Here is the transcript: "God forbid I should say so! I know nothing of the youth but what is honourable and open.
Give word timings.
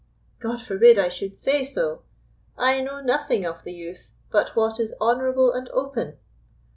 "God 0.39 0.59
forbid 0.59 0.97
I 0.97 1.09
should 1.09 1.37
say 1.37 1.63
so! 1.63 2.01
I 2.57 2.81
know 2.81 3.01
nothing 3.01 3.45
of 3.45 3.63
the 3.63 3.71
youth 3.71 4.09
but 4.31 4.55
what 4.55 4.79
is 4.79 4.95
honourable 4.99 5.51
and 5.53 5.69
open. 5.73 6.17